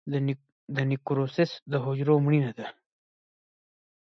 د 0.75 0.77
نیکروسس 0.89 1.51
د 1.71 1.73
حجرو 1.83 2.15
مړینه 2.25 2.51
ده. 2.57 2.67